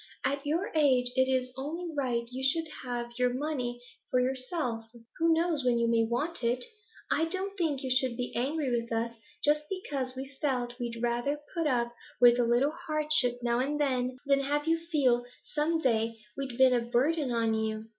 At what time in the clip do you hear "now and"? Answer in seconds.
13.43-13.79